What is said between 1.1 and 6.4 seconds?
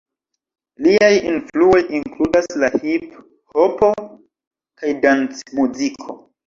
influoj inkludas la hiphopo kaj dancmuziko.